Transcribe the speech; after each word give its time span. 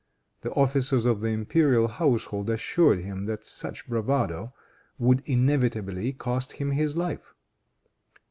The 0.41 0.49
officers 0.53 1.05
of 1.05 1.21
the 1.21 1.27
imperial 1.27 1.87
household 1.87 2.49
assured 2.49 3.01
him 3.01 3.25
that 3.27 3.45
such 3.45 3.87
bravado 3.87 4.51
would 4.97 5.21
inevitably 5.25 6.11
cost 6.13 6.53
him 6.53 6.71
his 6.71 6.97
life. 6.97 7.35